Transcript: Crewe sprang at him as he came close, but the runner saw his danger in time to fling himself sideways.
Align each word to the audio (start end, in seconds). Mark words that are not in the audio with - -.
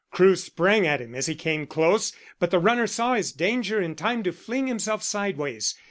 Crewe 0.09 0.35
sprang 0.35 0.87
at 0.87 0.99
him 0.99 1.13
as 1.13 1.27
he 1.27 1.35
came 1.35 1.67
close, 1.67 2.11
but 2.39 2.49
the 2.49 2.57
runner 2.57 2.87
saw 2.87 3.13
his 3.13 3.31
danger 3.31 3.79
in 3.79 3.93
time 3.93 4.23
to 4.23 4.31
fling 4.33 4.65
himself 4.65 5.03
sideways. 5.03 5.75